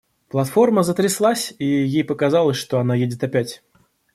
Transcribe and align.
Платформа 0.29 0.81
затряслась, 0.81 1.53
и 1.59 1.63
ей 1.63 2.03
показалось, 2.03 2.57
что 2.57 2.79
она 2.79 2.95
едет 2.95 3.23
опять. 3.23 3.61